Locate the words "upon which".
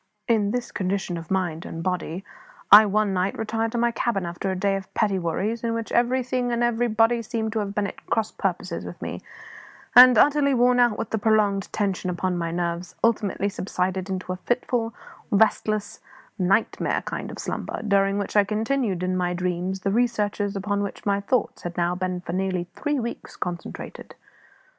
20.55-21.05